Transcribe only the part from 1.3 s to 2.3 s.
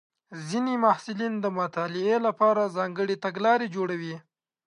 د مطالعې